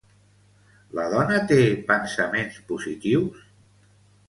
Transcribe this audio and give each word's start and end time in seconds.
La 0.99 1.05
dona 1.11 1.37
té 1.51 1.59
pensaments 1.93 2.59
positius? 2.73 3.47